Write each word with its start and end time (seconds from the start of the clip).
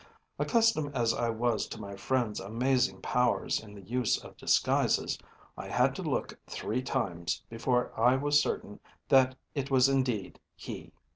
Accustomed 0.39 0.95
as 0.95 1.13
I 1.13 1.29
was 1.29 1.67
to 1.67 1.79
my 1.79 1.95
friend’s 1.95 2.39
amazing 2.39 3.01
powers 3.03 3.59
in 3.61 3.75
the 3.75 3.83
use 3.83 4.17
of 4.17 4.35
disguises, 4.35 5.15
I 5.55 5.67
had 5.67 5.93
to 5.93 6.01
look 6.01 6.39
three 6.47 6.81
times 6.81 7.43
before 7.49 7.91
I 7.95 8.15
was 8.15 8.41
certain 8.41 8.79
that 9.09 9.35
it 9.53 9.69
was 9.69 9.87
indeed 9.89 10.39
he. 10.55 10.91